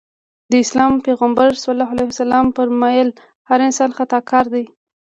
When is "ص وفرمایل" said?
1.63-3.09